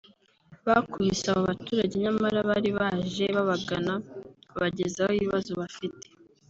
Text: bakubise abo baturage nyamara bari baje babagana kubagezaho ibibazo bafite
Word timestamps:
bakubise 0.67 1.25
abo 1.31 1.41
baturage 1.49 1.93
nyamara 2.03 2.39
bari 2.49 2.69
baje 2.79 3.25
babagana 3.37 3.93
kubagezaho 4.49 5.11
ibibazo 5.15 5.51
bafite 5.61 6.05